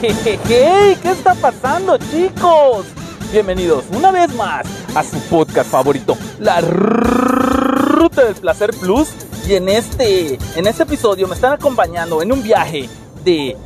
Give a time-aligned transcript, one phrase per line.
[0.00, 2.86] ¿Qué está pasando, chicos?
[3.32, 9.08] Bienvenidos una vez más a su podcast favorito, La Ruta del Placer Plus.
[9.46, 12.88] Y en este, en este episodio me están acompañando en un viaje
[13.24, 13.56] de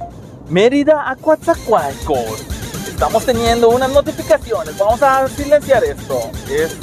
[0.49, 2.45] Mérida a Coatzacoalcos.
[2.89, 4.77] Estamos teniendo unas notificaciones.
[4.79, 6.31] Vamos a silenciar esto.
[6.51, 6.77] Es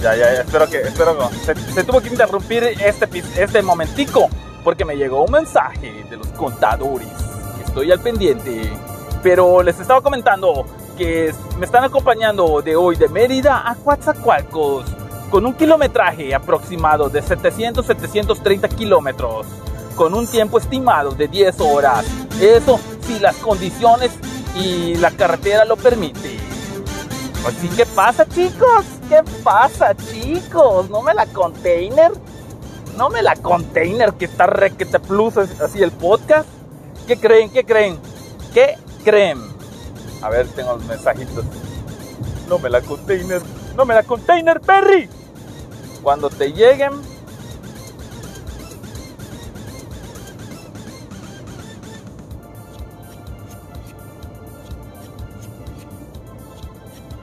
[0.00, 4.28] Ya, ya, ya, espero que, espero que, se, tuvo que interrumpir este, este momentico
[4.68, 7.08] porque me llegó un mensaje de los contadores.
[7.64, 8.70] Estoy al pendiente,
[9.22, 10.66] pero les estaba comentando
[10.98, 14.84] que me están acompañando de hoy de Mérida a Coatzacoalcos
[15.30, 19.46] con un kilometraje aproximado de 700-730 kilómetros,
[19.96, 22.04] con un tiempo estimado de 10 horas.
[22.38, 24.10] Eso si las condiciones
[24.54, 26.36] y la carretera lo permiten.
[27.46, 28.84] Así que pasa, chicos.
[29.08, 30.90] ¿Qué pasa, chicos?
[30.90, 32.12] ¿No me la container?
[32.98, 36.48] ¿No me la container que está requete plus así el podcast?
[37.06, 37.48] ¿Qué creen?
[37.48, 37.96] ¿Qué creen?
[38.52, 39.38] ¿Qué creen?
[40.20, 41.44] A ver, tengo los mensajitos.
[42.48, 43.40] No me la container.
[43.76, 45.08] No me la container, Perry.
[46.02, 46.90] Cuando te lleguen,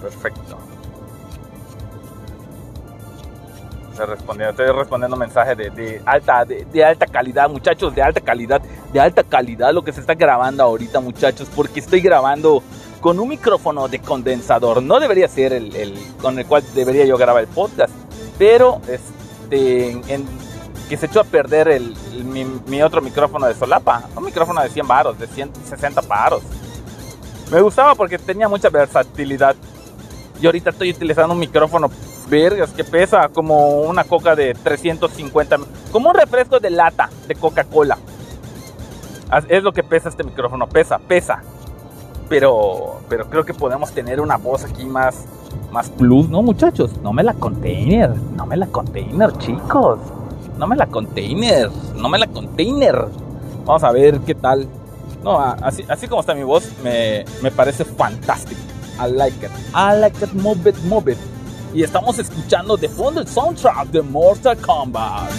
[0.02, 0.58] Perfecto.
[4.04, 9.24] Respondiendo, estoy respondiendo mensajes de, alta, de, alta calidad, muchachos, de alta calidad, de alta
[9.24, 12.62] calidad lo que se está grabando ahorita, muchachos, porque estoy grabando
[13.00, 14.82] con un micrófono de condensador.
[14.82, 17.94] No debería ser el, con el cual debería yo grabar el podcast,
[18.38, 20.02] pero este,
[20.90, 24.70] que se echó a perder el, mi, mi, otro micrófono de solapa, un micrófono de
[24.70, 26.42] 100 baros, de 160 baros.
[27.52, 29.56] Me gustaba porque tenía mucha versatilidad
[30.42, 31.90] y ahorita estoy utilizando un micrófono
[32.30, 35.58] vergas que pesa como una coca de 350,
[35.92, 37.98] como un refresco de lata de Coca-Cola.
[39.48, 41.42] Es lo que pesa este micrófono, pesa, pesa.
[42.30, 45.26] Pero, pero creo que podemos tener una voz aquí más,
[45.72, 46.98] más plus, ¿no, muchachos?
[47.02, 50.00] No me la container, no me la container, chicos.
[50.58, 53.06] No me la container, no me la container.
[53.66, 54.68] Vamos a ver qué tal.
[55.24, 58.62] No, así, así como está mi voz, me, me parece fantástico.
[59.00, 59.52] I like it.
[59.76, 61.18] I like it, move it, move it.
[61.76, 65.30] Y estamos escuchando de fondo el soundtrack de Mortal Kombat.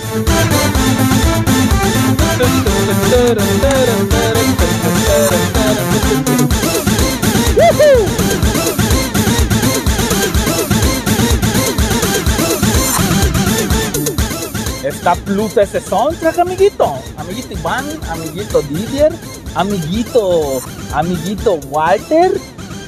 [14.85, 16.97] Está plus ese soundtrack, amiguito.
[17.17, 19.11] Amiguito Iván, amiguito Didier,
[19.55, 20.61] amiguito,
[20.93, 22.31] amiguito Walter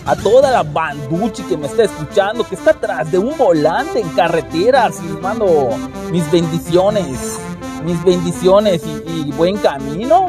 [0.09, 4.09] a toda la banduchi que me está escuchando, que está atrás de un volante en
[4.11, 4.89] carretera,
[5.21, 5.69] mando
[6.11, 7.39] mis bendiciones,
[7.85, 10.29] mis bendiciones y, buen camino,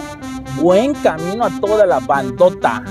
[0.61, 2.83] buen camino a toda la bandota.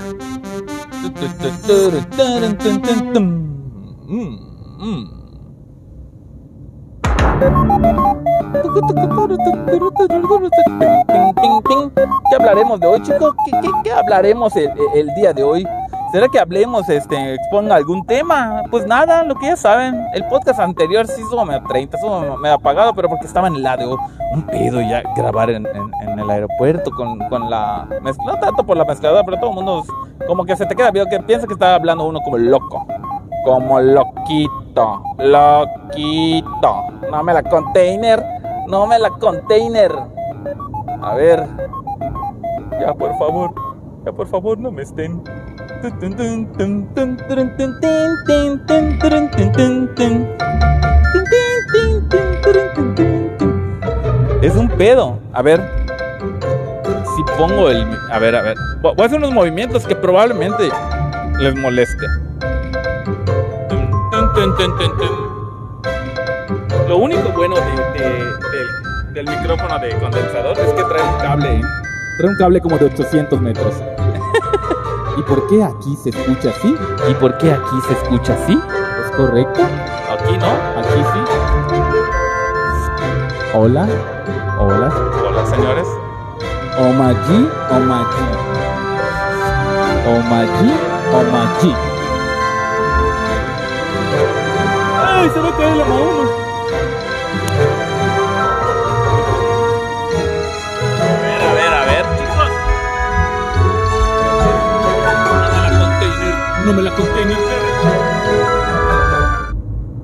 [12.29, 13.35] ¿Qué hablaremos de hoy, chicos?
[13.83, 15.67] ¿Qué, hablaremos el día de hoy?
[16.11, 18.63] ¿Será que hablemos, este, exponga algún tema?
[18.71, 20.03] Pues nada, lo que ya saben.
[20.15, 23.63] El podcast anterior sí estuvo medio 30, estuvo medio apagado, pero porque estaba en el
[23.63, 23.95] lado.
[24.33, 28.25] Un pedo ya grabar en, el aeropuerto con, la mezcla.
[28.25, 29.85] No tanto por la mezcladora, pero todo el mundo
[30.25, 32.87] como que se te queda vio que piensa que está hablando uno como loco.
[33.45, 35.03] Como loquito.
[35.19, 36.83] Loquito.
[37.11, 38.25] No me la container.
[38.67, 39.91] No me la container.
[41.03, 41.45] A ver.
[42.81, 43.53] Ya, por favor.
[44.05, 45.21] Ya, por favor, no me estén.
[54.41, 55.19] Es un pedo.
[55.33, 55.61] A ver.
[57.15, 57.85] Si pongo el.
[58.11, 58.57] A ver, a ver.
[58.81, 60.69] Voy a hacer unos movimientos que probablemente
[61.39, 62.05] les moleste.
[66.87, 67.55] Lo único bueno
[69.13, 71.61] del micrófono de condensador es que trae un cable.
[72.17, 73.75] Trae un cable como de 800 metros.
[75.19, 76.73] ¿Y por qué aquí se escucha así?
[77.09, 78.53] ¿Y por qué aquí se escucha así?
[78.53, 79.63] ¿Es correcto?
[79.63, 80.47] Aquí no,
[80.79, 81.19] aquí sí.
[83.53, 83.85] Hola,
[84.57, 84.89] hola.
[85.27, 85.87] Hola, señores.
[86.79, 88.25] Omaji, Omaji.
[90.07, 90.71] Omaji,
[91.13, 91.75] Omaji.
[95.03, 96.48] ¡Ay, se va a caer la mano!
[106.69, 106.95] No me la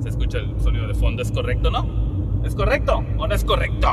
[0.02, 2.44] Se escucha el sonido de fondo, ¿es correcto, no?
[2.44, 3.88] ¿Es correcto o no es correcto?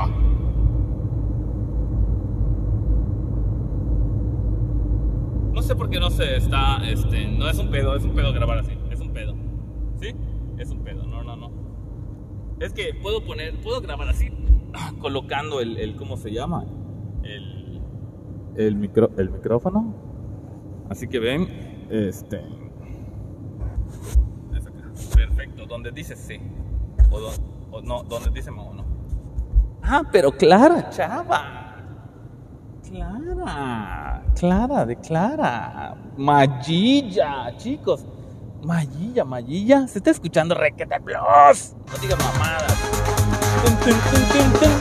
[5.53, 8.33] No sé por qué no se está, este, no es un pedo, es un pedo
[8.33, 9.35] grabar así, es un pedo.
[10.01, 10.15] ¿Sí?
[10.57, 11.51] Es un pedo, no, no, no.
[12.59, 14.31] Es que puedo poner, puedo grabar así,
[14.99, 16.65] colocando el, el ¿cómo se llama?
[17.23, 17.83] El,
[18.57, 19.95] el, micro, el micrófono.
[20.89, 21.49] Así que ven,
[21.93, 22.43] este...
[24.57, 24.91] es acá.
[25.15, 26.39] Perfecto, donde dice sí.
[27.11, 27.19] O,
[27.75, 28.85] o no, donde dice no, no.
[29.83, 31.77] Ah, pero Clara, chava.
[32.87, 35.97] Clara, Clara, de Clara.
[36.19, 38.05] Mayilla, chicos.
[38.63, 39.89] Mayilla, Mayilla.
[39.89, 41.75] Se está escuchando Requete Plus.
[41.91, 42.77] No digas mamadas.
[43.65, 44.73] Tun, tun, tun, tun, tun.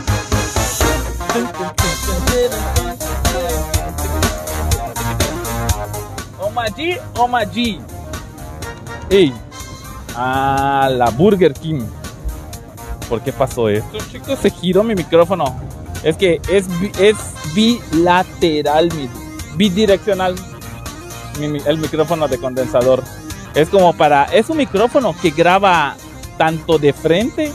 [10.16, 11.82] A la Burger King.
[13.10, 14.40] ¿Por qué pasó esto, chicos?
[14.40, 15.60] Se giró mi micrófono.
[16.04, 16.68] Es que es,
[17.00, 17.16] es
[17.54, 18.90] bilateral,
[19.56, 20.36] bidireccional
[21.40, 23.04] el micrófono de condensador.
[23.56, 24.26] Es como para.
[24.26, 25.96] Es un micrófono que graba
[26.38, 27.52] tanto de frente.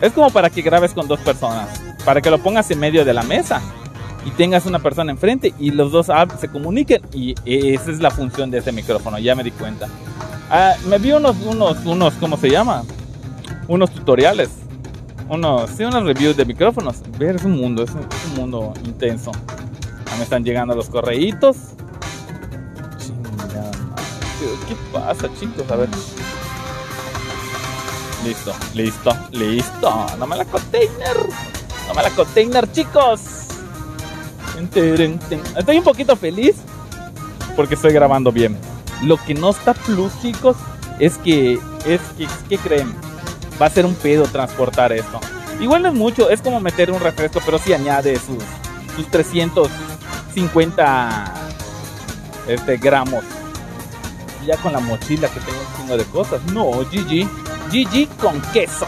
[0.00, 1.68] Es como para que grabes con dos personas.
[2.04, 3.60] Para que lo pongas en medio de la mesa
[4.24, 6.08] y tengas una persona enfrente y los dos
[6.38, 7.02] se comuniquen.
[7.12, 9.88] Y esa es la función de este micrófono, ya me di cuenta.
[10.54, 12.84] Ah, me vi unos, unos, unos, ¿cómo se llama?
[13.68, 14.50] Unos tutoriales.
[15.26, 16.96] Unos, sí, unos reviews de micrófonos.
[17.18, 19.32] Ver, es un mundo, es un, mundo intenso.
[20.10, 21.56] Ya me están llegando los correitos.
[24.68, 25.70] ¿Qué, pasa, chicos?
[25.70, 25.88] A ver.
[28.22, 30.06] Listo, listo, listo.
[30.18, 31.16] No me la container.
[31.88, 33.22] No me la container, chicos.
[35.56, 36.56] Estoy un poquito feliz
[37.56, 38.54] porque estoy grabando bien.
[39.02, 40.56] Lo que no está plus, chicos,
[40.98, 42.94] es que es que ¿qué creen?
[43.60, 45.20] Va a ser un pedo transportar esto.
[45.60, 48.42] Igual no es mucho, es como meter un refresco, pero si añade sus,
[48.96, 51.34] sus 350
[52.48, 53.24] este, gramos.
[54.46, 56.42] Ya con la mochila que tengo un chingo de cosas.
[56.52, 57.28] No, GG.
[57.70, 58.86] GG con queso.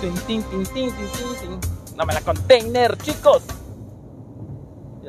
[0.00, 0.42] Tin, tin,
[0.74, 0.92] tin.
[1.96, 3.42] No me la container, chicos.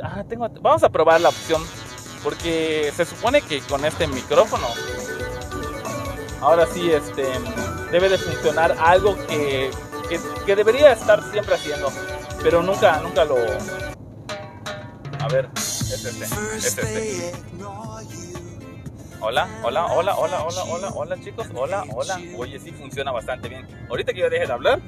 [0.01, 1.61] Ah, tengo, vamos a probar la opción.
[2.23, 4.67] Porque se supone que con este micrófono.
[6.41, 7.27] Ahora sí, este.
[7.91, 9.71] Debe de funcionar algo que,
[10.07, 11.91] que, que debería estar siempre haciendo.
[12.43, 13.35] Pero nunca, nunca lo.
[15.19, 16.25] A ver, es este.
[16.57, 17.31] Es este.
[19.21, 22.17] Hola, hola, hola, hola, hola, hola, hola chicos, hola, hola.
[22.37, 23.67] Oye, sí funciona bastante bien.
[23.89, 24.79] Ahorita que yo deje de hablar,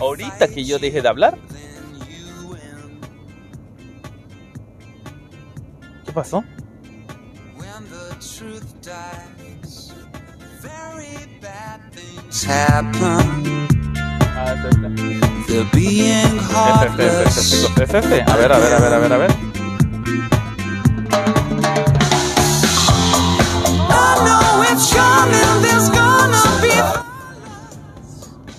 [0.00, 1.38] ahorita que yo deje de hablar.
[6.04, 6.42] ¿Qué pasó?
[8.40, 9.92] Truth dies,
[10.62, 13.68] very bad things happen.
[14.32, 14.88] Ah, es este.
[15.46, 17.50] The being Es este, es este, heartless.
[17.50, 18.22] chicos, es este.
[18.22, 19.30] A ver, a ver, a ver, a ver, a ver.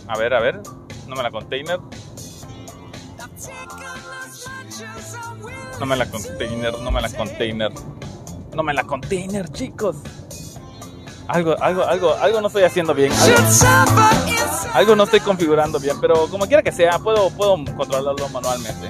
[0.07, 0.61] A ver, a ver.
[1.07, 1.79] No me la container.
[5.79, 7.71] No me la container, no me la container.
[8.55, 9.97] No me la container, chicos.
[11.27, 13.11] Algo, algo, algo, algo no estoy haciendo bien.
[14.73, 18.89] Algo, no estoy configurando bien, pero como quiera que sea, puedo, puedo controlarlo manualmente.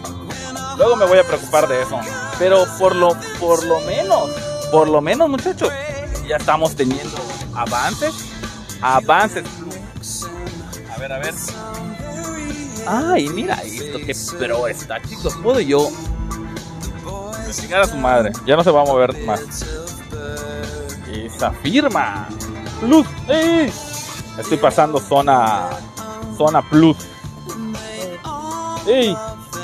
[0.78, 2.00] Luego me voy a preocupar de eso.
[2.40, 4.32] Pero por lo, por lo menos,
[4.72, 5.70] por lo menos, muchachos,
[6.28, 7.18] ya estamos teniendo
[7.54, 8.14] avances.
[8.82, 9.46] Avances.
[10.92, 11.36] A ver, a ver.
[12.88, 15.36] Ay, mira esto, qué pro está, chicos.
[15.44, 15.92] Puedo yo
[17.74, 18.32] a su madre.
[18.46, 19.42] Ya no se va a mover más.
[21.12, 22.28] Esa firma.
[22.80, 23.08] Plus.
[24.38, 25.70] Estoy pasando zona.
[26.38, 26.98] Zona plus.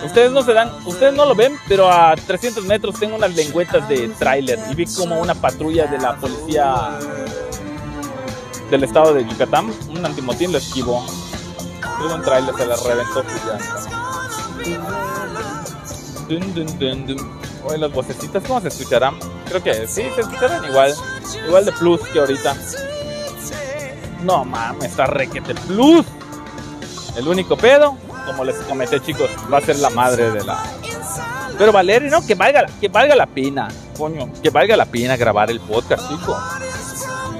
[0.05, 3.87] Ustedes no se dan, ustedes no lo ven, pero a 300 metros tengo unas lengüetas
[3.89, 6.99] de tráiler y vi como una patrulla de la policía
[8.69, 11.05] del estado de Yucatán, un antimotín lo esquivó.
[12.13, 13.29] Un tráiler se le reventó su.
[16.27, 17.46] Dun, dun, dun, dun.
[17.67, 19.15] Oye, las vocecitas, ¿cómo se escucharán?
[19.47, 20.93] Creo que sí, se escucharán igual.
[21.45, 22.55] Igual de plus que ahorita.
[24.23, 26.05] No mames, está requete plus.
[27.17, 30.63] El único pedo, como les comenté, chicos, va a ser la madre de la.
[31.57, 35.49] Pero Valeria, no, que valga, que valga la pena, coño, que valga la pena grabar
[35.49, 36.37] el podcast, chico.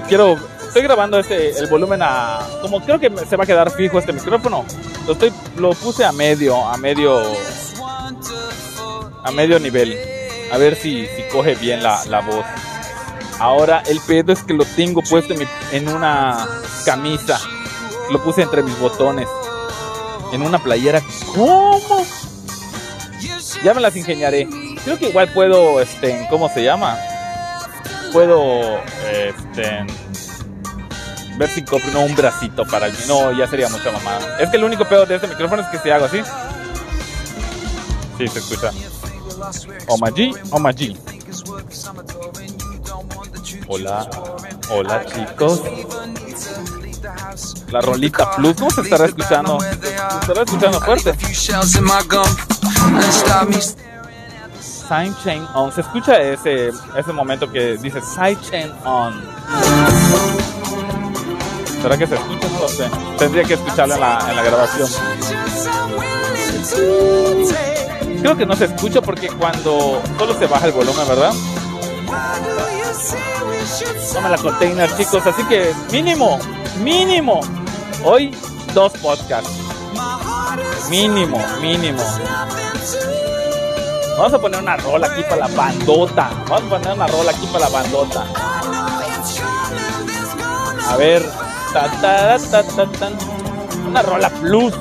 [0.08, 3.98] Quiero, estoy grabando este, el volumen a, como creo que se va a quedar fijo
[3.98, 4.64] este micrófono,
[5.06, 7.22] lo estoy, lo puse a medio, a medio,
[9.22, 9.96] a medio nivel,
[10.52, 12.44] a ver si, si coge bien la, la voz.
[13.40, 16.46] Ahora el pedo es que lo tengo puesto en, mi- en una
[16.84, 17.38] camisa,
[18.10, 19.28] lo puse entre mis botones,
[20.32, 21.00] en una playera.
[21.34, 22.04] ¿Cómo?
[23.62, 24.48] Ya me las ingeniaré.
[24.84, 26.96] Creo que igual puedo, este, ¿cómo se llama?
[28.12, 28.78] puedo
[29.12, 29.84] este,
[31.36, 34.38] ver si compro un bracito para el No, ya sería mucha mamada.
[34.40, 36.22] Es que el único pedo de este micrófono es que si hago así.
[38.16, 38.70] Sí, se escucha.
[39.88, 40.96] Omaji, Omaji.
[43.68, 44.08] Hola,
[44.70, 45.62] hola chicos.
[47.70, 49.60] La rolita plus, ¿cómo se estará escuchando?
[49.60, 51.14] Se estará escuchando fuerte.
[54.60, 55.72] Sidechain on.
[55.72, 59.22] Se escucha ese, ese momento que dice sidechain on.
[61.82, 62.48] ¿Será que se escucha?
[62.48, 62.90] No lo sé.
[63.18, 64.88] Tendría que escucharlo en la, en la grabación.
[68.28, 71.32] Creo que no se escucha porque cuando solo se baja el volumen, ¿verdad?
[74.12, 75.26] Toma la container, chicos.
[75.26, 76.38] Así que mínimo,
[76.82, 77.40] mínimo.
[78.04, 78.36] Hoy
[78.74, 79.48] dos podcasts.
[80.90, 82.02] Mínimo, mínimo.
[84.18, 86.30] Vamos a poner una rola aquí para la bandota.
[86.50, 88.26] Vamos a poner una rola aquí para la bandota.
[90.86, 91.24] A ver.
[93.86, 94.74] Una rola plus.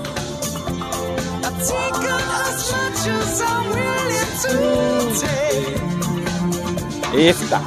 [7.13, 7.61] Esta.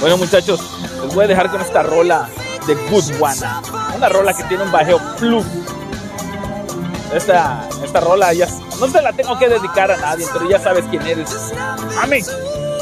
[0.00, 0.60] Bueno, muchachos,
[1.02, 2.28] les voy a dejar con esta rola
[2.66, 3.36] de Good One.
[3.96, 5.44] Una rola que tiene un bajeo plus.
[7.14, 8.46] Esta, esta rola ya
[8.78, 11.52] no se la tengo que dedicar a nadie, pero ya sabes quién eres.
[12.00, 12.20] A mí,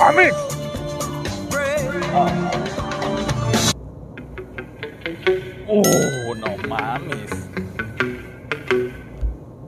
[0.00, 0.24] a mí.
[5.66, 7.30] Uh, no mames.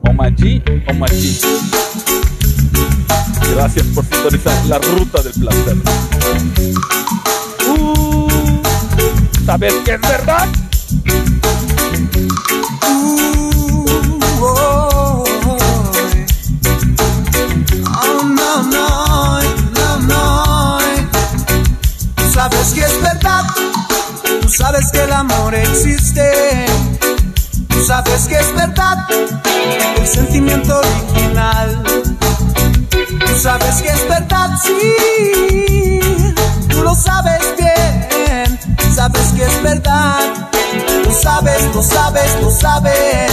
[0.08, 1.79] Omaji, Omaji.
[3.54, 5.76] Gracias por sintonizar la ruta del placer.
[7.69, 8.28] Uh,
[9.45, 10.49] ¿Sabes qué es verdad?
[22.40, 23.45] Sabes que es verdad.
[24.40, 26.66] Tú sabes que el amor existe.
[27.69, 29.07] Tú sabes que es verdad.
[29.97, 31.89] El sentimiento original.
[33.30, 36.00] Tú sabes que es verdad, sí.
[36.68, 38.58] Tú lo sabes bien.
[38.94, 40.50] Sabes que es verdad.
[41.04, 43.30] Tú sabes, tú sabes, tú sabes.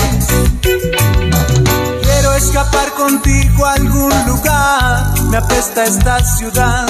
[2.03, 5.19] Quiero escapar contigo a algún lugar.
[5.31, 6.87] Me apesta esta ciudad.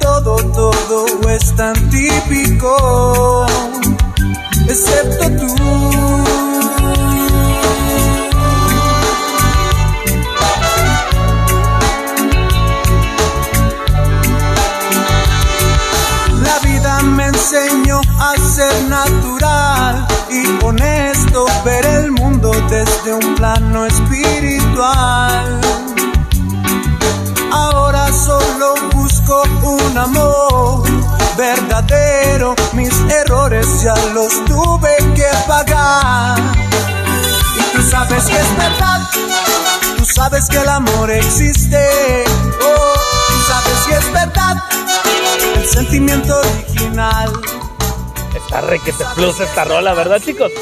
[0.00, 3.46] Todo, todo es tan típico.
[4.68, 6.31] Excepto tú.
[18.88, 25.60] Natural y honesto, ver el mundo desde un plano espiritual.
[27.52, 30.82] Ahora solo busco un amor
[31.36, 36.38] verdadero, mis errores ya los tuve que pagar.
[37.56, 39.00] Y tú sabes que es verdad,
[39.98, 42.24] tú sabes que el amor existe.
[42.60, 42.94] Oh,
[43.28, 44.56] tú sabes que es verdad,
[45.56, 47.32] el sentimiento original.
[48.52, 50.52] Está re que se plus esta rola, ¿verdad, chicos?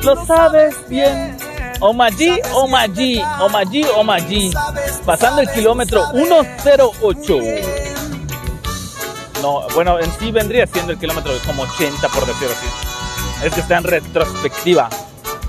[0.00, 1.36] Lo sabes bien.
[1.80, 4.50] Omaji, Omaji, Omaji, Omaji.
[5.04, 7.38] Pasando el kilómetro 108.
[9.42, 13.46] No, bueno, en sí vendría siendo el kilómetro como 80, por decirlo así.
[13.46, 14.88] Es que está en retrospectiva.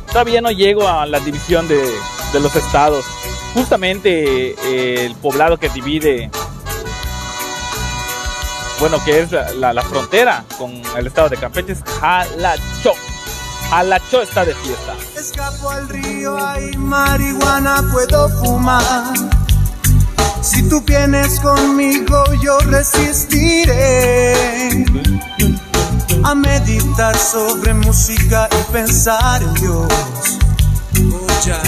[0.08, 1.90] Todavía no llego a la división de,
[2.34, 3.06] de los estados.
[3.54, 6.30] Justamente eh, el poblado que divide
[8.80, 12.94] bueno, que es la, la- la frontera con el estado de Campeche, es Jalacho.
[13.70, 14.94] Jalacho está de fiesta.
[15.18, 18.84] Escapo al río, hay marihuana, puedo fumar.
[20.42, 24.36] Si tú vienes conmigo, yo resistiré
[26.24, 29.88] a meditar sobre música y pensar en Dios.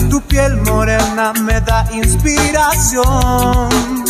[0.09, 4.05] Tu piel morena me da inspiración.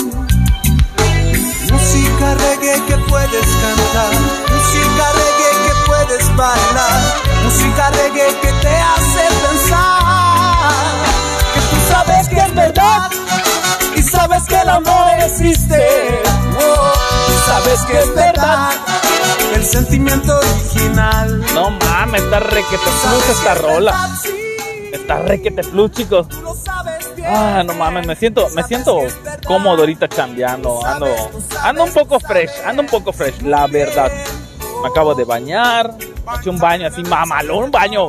[2.18, 4.12] Música reggae que puedes cantar,
[4.50, 10.02] música reggae que puedes bailar, música reggae que te hace pensar
[11.54, 13.12] que tú sabes que es verdad
[13.96, 16.24] y sabes que el amor existe.
[16.60, 16.92] Oh,
[17.30, 18.72] y sabes que es verdad
[19.54, 21.46] el sentimiento original.
[21.54, 24.10] No mames, está requete plus esta rola.
[24.92, 26.28] Está requete plus, chicos.
[26.30, 27.30] Tú lo sabes bien.
[27.32, 29.02] Ah, no mames, me siento, me siento
[29.48, 30.86] cómodo ahorita chambeando.
[30.86, 31.08] Ando,
[31.64, 34.12] ando un poco fresh, ando un poco fresh, la verdad.
[34.84, 35.96] Me acabo de bañar,
[36.40, 38.08] hecho un baño así mamalón, un baño,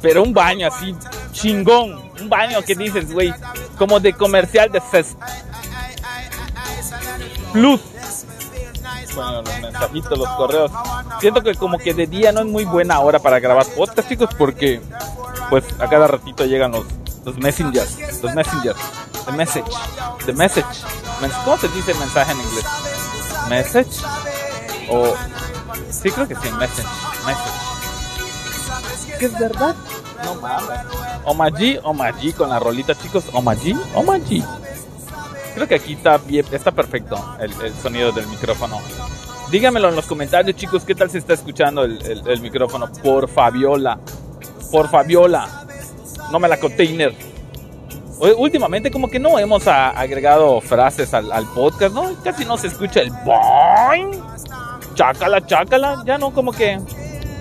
[0.00, 0.94] pero un baño así
[1.32, 2.08] chingón.
[2.20, 3.32] Un baño que dices, güey,
[3.76, 5.18] como de comercial de Fest
[7.52, 7.80] Plus.
[9.14, 10.70] Bueno, los mensajitos, los correos.
[11.20, 14.30] Siento que como que de día no es muy buena hora para grabar podcast, chicos,
[14.36, 14.80] porque
[15.50, 16.84] pues a cada ratito llegan los,
[17.24, 18.78] los messengers, los messengers,
[19.28, 19.64] the message,
[20.26, 20.64] the message.
[21.44, 22.64] ¿Cómo se dice mensaje en inglés?
[23.48, 23.90] Message
[24.90, 25.14] o
[25.90, 26.88] sí creo que sí, message,
[27.26, 27.58] message.
[29.18, 29.74] ¿Qué es verdad?
[30.24, 30.80] No mames.
[31.24, 33.24] Omaji, Omaji con la rolita, chicos.
[33.32, 34.44] Omaji, Omaji.
[35.54, 38.78] Creo que aquí está bien, está perfecto el, sonido del micrófono.
[39.50, 42.90] Dígamelo en los comentarios, chicos, qué tal se está escuchando el, el- el micrófono.
[43.02, 43.98] Por Fabiola.
[44.70, 45.66] Por Fabiola.
[46.30, 47.14] No me la container.
[48.20, 52.10] Últimamente como que no hemos a- agregado frases al, podcast, ¿no?
[52.24, 54.20] Casi no se escucha el boing.
[54.94, 56.02] Chácala, chácala.
[56.04, 56.80] Ya no, como que...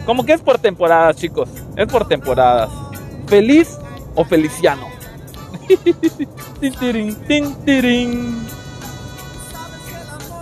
[0.05, 1.49] Como que es por temporadas, chicos.
[1.75, 2.69] Es por temporadas.
[3.25, 3.77] ¿Feliz
[4.15, 4.87] o feliciano?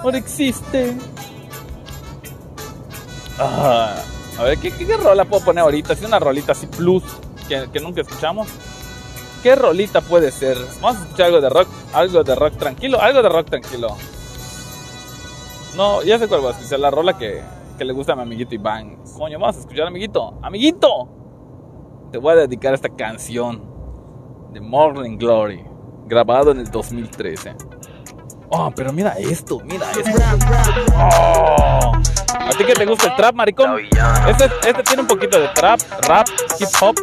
[0.03, 0.95] Ahora existe.
[3.39, 3.95] Ah,
[4.37, 5.93] a ver, ¿qué, qué, rola puedo poner ahorita?
[5.93, 7.03] Es una rolita así plus
[7.47, 8.47] que nunca escuchamos.
[9.45, 10.57] ¿Qué rolita puede ser?
[10.81, 13.89] Vamos a escuchar algo de rock, algo de rock tranquilo, algo de rock tranquilo.
[15.77, 17.43] No, ya sé cuál va a escuchar, la rola que,
[17.77, 18.97] que le gusta a mi amiguito Iván.
[19.15, 20.39] Coño, vamos a escuchar, amiguito.
[20.41, 22.07] ¡Amiguito!
[22.11, 23.61] Te voy a dedicar esta canción
[24.51, 25.63] de Morning Glory,
[26.07, 27.55] grabado en el 2013.
[28.49, 30.23] Oh, pero mira esto, mira esto.
[30.97, 31.91] Oh.
[32.45, 33.79] ¿A ti que te gusta el trap, maricón?
[34.27, 36.27] Este, este tiene un poquito de trap, rap,
[36.59, 36.95] hip hop.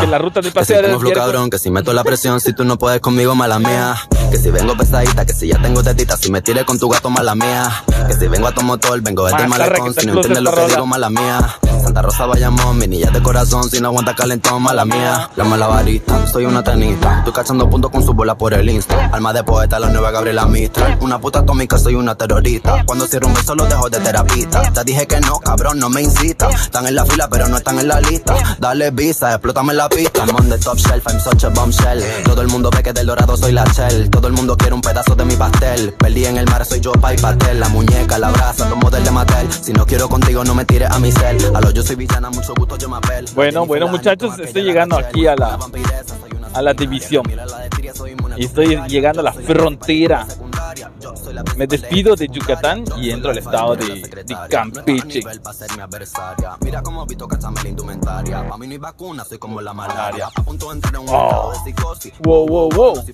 [0.00, 2.04] Que la ruta de Que si paseo tengo del flow cabrón, que si meto la
[2.04, 3.96] presión, si tú no puedes conmigo, mala mía.
[4.30, 7.10] Que si vengo pesadita, que si ya tengo tetita, si me tires con tu gato,
[7.10, 7.84] mala mía.
[8.06, 10.66] Que si vengo a tu motor, vengo desde el malecón, si no entiendes lo que
[10.66, 11.58] digo, mala mía.
[11.82, 15.30] Santa Rosa Bayamón, mi niña de corazón, si no aguanta calentón, mala mía.
[15.34, 17.18] La malabarista, soy una tenista.
[17.18, 19.06] Estoy cachando puntos con su bola por el Insta.
[19.12, 20.98] Alma de poeta, la nueva Gabriela Mistral.
[21.00, 22.84] Una puta atómica, soy una terrorista.
[22.86, 24.62] Cuando cierro un beso, lo dejo de terapista.
[24.72, 26.50] Te dije que no, cabrón, no me incita.
[26.50, 28.34] Están en la fila, pero no están en la lista.
[28.58, 30.24] Dale visa, explótame la pista.
[30.24, 32.02] I'm on the top shelf, I'm such a bombshell.
[32.24, 34.10] Todo el mundo ve que del dorado soy la shell.
[34.20, 35.94] Todo el mundo quiere un pedazo de mi pastel.
[35.94, 37.58] Perdí en el mar, soy yo, pa' y pastel.
[37.58, 39.50] La muñeca, la brasa, tomo del de Mattel.
[39.50, 41.38] Si no quiero contigo, no me tires a mi cel.
[41.56, 43.24] A lo yo soy villana, mucho gusto, yo me apel.
[43.34, 45.58] Bueno, bueno, muchachos, estoy llegando aquí a la-
[46.52, 47.22] a la división.
[48.36, 50.26] Y estoy llegando a la frontera.
[51.56, 55.20] Me despido de Yucatán y entro al estado de, de Campeche.
[61.08, 61.52] Oh.
[62.20, 63.04] Wow, wow, wow.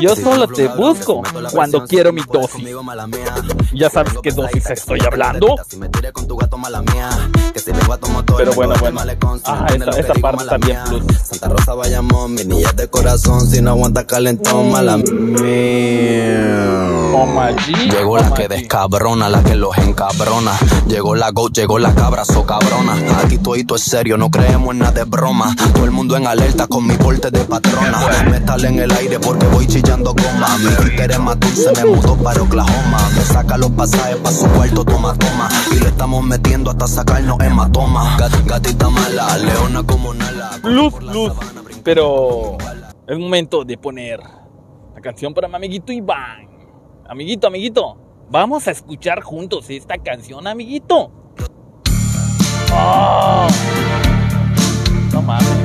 [0.00, 1.14] Yo solo te busco
[1.52, 2.62] cuando quiero mi dosis.
[3.72, 5.56] Ya sabes qué dosis estoy hablando.
[8.36, 9.00] Pero bueno, bueno.
[9.44, 11.04] Ah, esta digo, parte también plus.
[11.18, 13.17] Santa Rosa Bayamón, mi niña de corazón,
[13.50, 15.04] si no aguanta calentón, mala mía.
[17.90, 20.52] Llegó la que descabrona, la que los encabrona.
[20.86, 22.94] Llegó la go, llegó la cabra, so cabrona.
[23.24, 25.54] Aquí todo es serio, no creemos en nada de broma.
[25.74, 27.98] Todo el mundo en alerta con mi porte de patrona.
[28.30, 30.56] Metal en el aire porque voy chillando goma.
[30.58, 33.10] Mi Twitter es más dulce, me mudó para Oklahoma.
[33.16, 35.48] Me saca los pasajes pa' su cuarto, toma, toma.
[35.74, 38.16] Y le estamos metiendo hasta sacarnos hematoma.
[38.18, 40.50] Gat- gatita mala, leona como Nala.
[40.62, 41.32] Plus, plus.
[41.84, 42.56] Pero
[43.08, 46.46] es momento de poner la canción para mi amiguito Iván.
[47.08, 47.96] Amiguito, amiguito,
[48.30, 51.10] vamos a escuchar juntos esta canción, amiguito.
[52.70, 53.48] Oh.
[55.12, 55.58] No mames.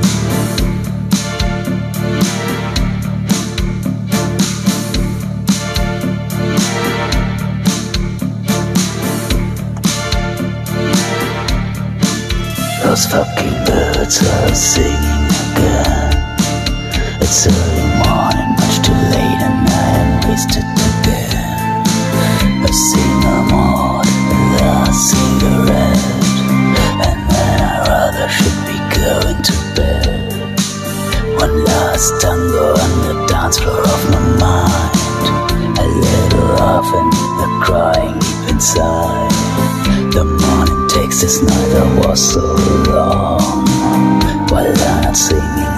[17.36, 21.82] It's early morning, much too late, and I am wasted again.
[22.62, 25.98] I see no more the cigarette,
[27.02, 30.30] and then I rather should be going to bed.
[31.42, 34.94] One last tango on the dance floor of my mind.
[35.82, 37.10] A little laughing,
[37.42, 39.34] the crying deep inside.
[40.14, 42.46] The morning takes this night that was so
[42.86, 43.66] long
[44.50, 45.73] While I'm singing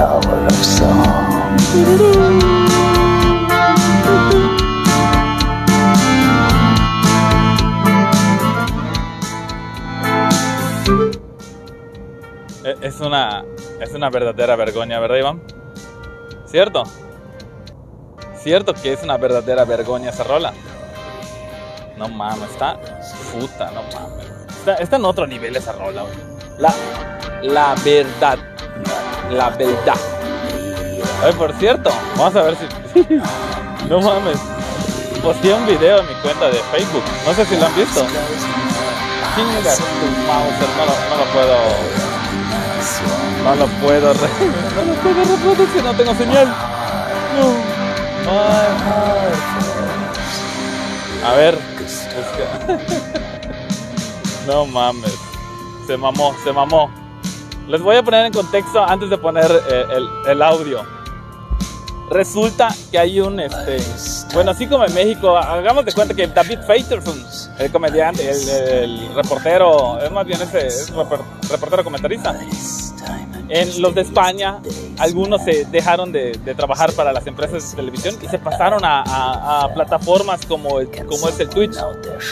[0.00, 2.40] in the tower of song
[12.64, 13.44] E- Es una,
[13.80, 15.42] es una verdadera vergüenza, ¿verdad, Iván?
[16.46, 16.82] ¿Cierto?
[18.36, 20.52] ¿Cierto que es una verdadera vergüenza esa rola?
[21.96, 22.78] No mames, está
[23.32, 24.80] puta, no mames.
[24.80, 26.14] Está en otro nivel esa rola, güey.
[26.58, 26.74] La,
[27.42, 28.38] la verdad.
[29.30, 29.94] La verdad.
[31.24, 32.66] Ay, por cierto, vamos a ver si.
[33.88, 34.38] no mames.
[35.22, 37.02] Posteé un video en mi cuenta de Facebook.
[37.26, 38.00] No sé si lo han visto.
[40.76, 41.56] No lo, no lo puedo.
[43.44, 44.12] No lo puedo.
[44.14, 44.20] re-
[44.76, 46.46] No lo puedo reproducir, no tengo señal.
[47.36, 48.30] No.
[51.28, 51.58] A ver.
[54.46, 55.14] No mames.
[55.86, 56.90] Se mamó, se mamó.
[57.70, 60.82] Les voy a poner en contexto antes de poner eh, el, el audio.
[62.10, 63.78] Resulta que hay un, este,
[64.34, 67.24] bueno, así como en México, hagamos de cuenta que David Faitelson,
[67.60, 70.92] el comediante, el, el reportero, es más bien ese, es
[71.48, 72.36] reportero comentarista.
[73.48, 74.58] En los de España,
[74.98, 79.02] algunos se dejaron de, de trabajar para las empresas de televisión y se pasaron a,
[79.02, 81.76] a- a plataformas como, el- como es el Twitch.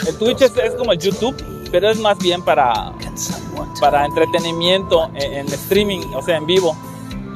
[0.07, 1.35] El Twitch es, es como el YouTube,
[1.71, 2.91] pero es más bien para,
[3.79, 6.75] para entretenimiento en, en streaming, o sea, en vivo.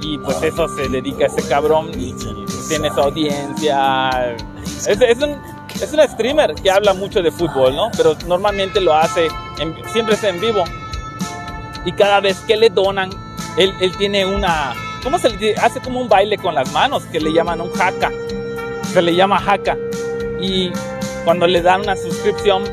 [0.02, 2.14] Y pues eso se dedica a ese cabrón y,
[2.68, 4.36] tiene su audiencia.
[4.88, 5.36] Es, es un,
[5.82, 7.90] es un streamer que habla mucho de fútbol, ¿no?
[7.96, 9.28] Pero normalmente lo hace,
[9.60, 10.64] en- siempre es en vivo.
[11.86, 13.10] Y cada vez que le donan,
[13.58, 14.74] él, él tiene una...
[15.04, 15.56] ¿Cómo se le dice?
[15.60, 18.10] Hace como un baile con las manos que le llaman un haka.
[18.94, 19.78] Se le llama haka.
[20.42, 20.72] Y
[21.26, 22.64] cuando le dan una suscripción,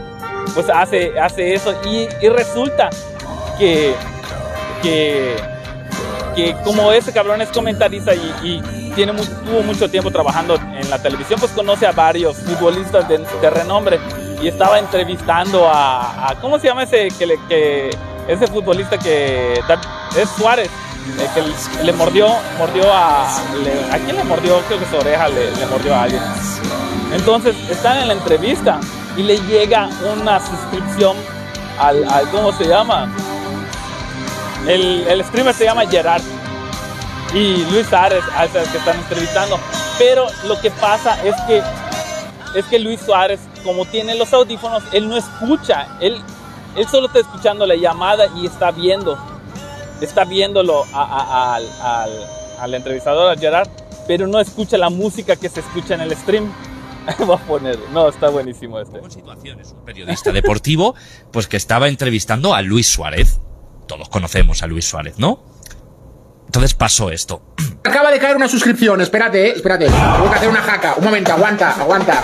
[0.54, 1.74] pues hace, hace eso.
[1.84, 2.90] Y, y resulta
[3.60, 3.94] que,
[4.82, 5.36] que,
[6.34, 8.60] que como ese cabrón es comentarista y,
[8.96, 14.00] tiene tuvo mucho tiempo trabajando en la televisión, pues conoce a varios futbolistas de, renombre.
[14.42, 17.38] Y estaba entrevistando a, ¿cómo se llama ese que, le,
[18.26, 19.60] ese futbolista que
[20.16, 20.70] es Suárez?
[21.34, 24.58] que le, mordió, mordió a, ¿a quién le mordió?
[24.66, 26.22] Creo que su oreja le, mordió a alguien.
[27.12, 28.80] Entonces están en la entrevista
[29.16, 31.16] y le llega una suscripción
[31.78, 33.08] al- ¿cómo se llama?
[34.66, 36.22] El, el streamer se llama Gerard
[37.34, 39.58] y Luis Suárez es el que están entrevistando.
[39.98, 41.62] Pero lo que pasa es que
[42.58, 46.20] es que Luis Suárez, como tiene los audífonos, él no escucha, él,
[46.76, 49.16] él solo está escuchando la llamada y está viendo,
[50.00, 52.10] está viéndolo a- a- al, al,
[52.58, 53.68] al entrevistador, a Gerard,
[54.08, 56.52] pero no escucha la música que se escucha en el stream.
[57.30, 58.98] Va a poner, no, está buenísimo este.
[59.10, 59.72] situaciones.
[59.72, 60.94] Un periodista deportivo,
[61.32, 63.40] pues que estaba entrevistando a Luis Suárez.
[63.90, 65.42] Todos conocemos a Luis Suárez, ¿no?
[66.46, 67.42] Entonces pasó esto.
[67.84, 69.86] Acaba de caer una suscripción, espérate, eh, espérate.
[69.86, 70.94] Tengo que hacer una jaca.
[70.96, 72.22] Un momento, aguanta, aguanta.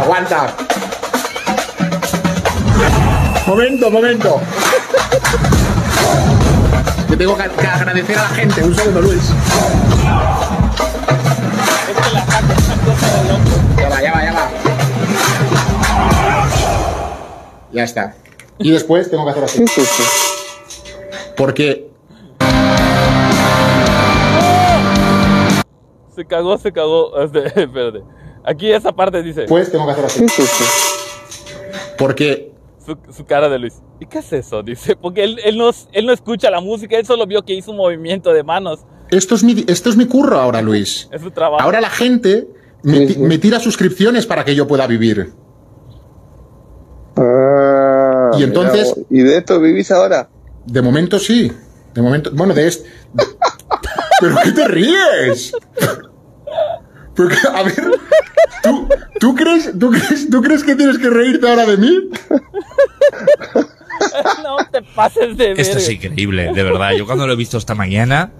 [0.00, 0.56] Aguanta.
[3.46, 4.40] Momento, momento.
[7.10, 8.64] Te tengo que, agradecer a la gente.
[8.64, 9.34] Un segundo, Luis.
[13.76, 14.50] Ya va, ya va, ya va.
[17.70, 18.14] Ya está.
[18.58, 19.64] Y después tengo que hacer así.
[21.36, 21.90] Porque
[26.14, 27.12] Se cagó, se cagó.
[27.24, 28.02] Este, espérate.
[28.44, 30.26] Aquí esa parte dice después tengo que hacer así.
[31.98, 32.52] Porque
[32.84, 33.74] su, su cara de Luis.
[34.00, 34.62] ¿Y qué es eso?
[34.62, 37.70] Dice, porque él, él, no, él no escucha la música, él solo vio que hizo
[37.70, 38.80] un movimiento de manos.
[39.10, 41.08] esto es mi, esto es mi curro ahora, Luis.
[41.10, 41.62] Es su trabajo.
[41.62, 42.48] Ahora la gente
[42.82, 45.32] me, me tira suscripciones para que yo pueda vivir.
[48.38, 50.28] Y entonces- mira, ¿Y de esto vivís ahora?
[50.66, 51.52] De momento sí.
[51.94, 52.30] De momento.
[52.32, 52.88] Bueno, de este.
[54.20, 55.52] ¿Pero qué te ríes?
[57.14, 57.90] Pero que- a ver.
[58.62, 58.88] ¿tú,
[59.20, 61.90] tú, crees, tú, crees, ¿Tú crees que tienes que reírte ahora de mí?
[64.42, 65.92] no te pases de Esto es verga.
[66.08, 66.92] increíble, de verdad.
[66.96, 68.32] Yo cuando lo he visto esta mañana,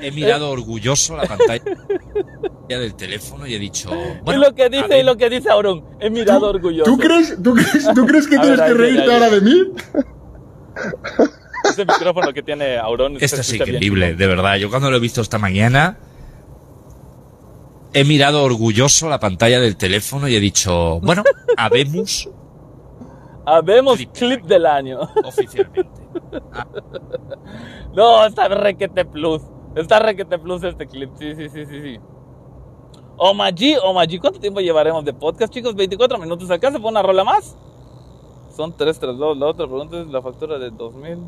[0.00, 1.62] he mirado orgulloso la pantalla
[2.68, 3.90] del teléfono y he dicho...
[3.90, 6.90] y Bueno, lo que dice, y lo que dice Auron, he mirado orgulloso.
[6.90, 9.62] ¿Tú crees, tú crees, tú crees que tienes ver, que reírte ahí ahora de mí?
[11.64, 13.16] Ese micrófono que tiene Auron.
[13.20, 13.76] Esto es escucha bien.
[13.76, 14.56] increíble, de verdad.
[14.56, 15.98] Yo cuando lo he visto esta mañana,
[17.92, 21.24] he mirado orgulloso la pantalla del teléfono y he dicho, bueno,
[21.56, 22.28] habemos
[23.48, 24.12] Habemos Clip.
[24.12, 25.00] clip del año.
[25.24, 25.88] oficialmente.
[27.94, 29.42] No, está requete plus.
[29.76, 31.10] Está requete plus este clip.
[31.18, 32.00] Sí, sí, sí, sí, sí.
[33.18, 35.74] Omaji, Omaji, ¿cuánto tiempo llevaremos de podcast, chicos?
[35.74, 36.50] 24 minutos.
[36.50, 37.56] ¿Acá se pone una rola más?
[38.54, 39.38] Son 3 tras 2.
[39.38, 41.18] La otra pregunta es la factura de 2000.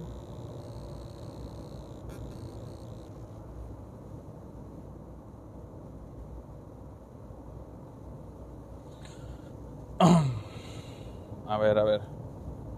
[11.47, 12.01] A ver, a ver.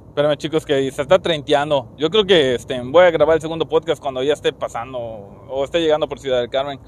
[0.08, 1.88] Espérame, chicos, que se está treinteando.
[1.98, 5.64] Yo creo que este, voy a grabar el segundo podcast cuando ya esté pasando o
[5.64, 6.78] esté llegando por Ciudad del Carmen.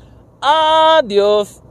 [0.41, 1.63] Adiós.